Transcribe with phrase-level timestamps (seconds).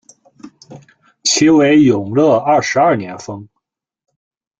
[1.21, 3.47] 其为永乐二十二年封。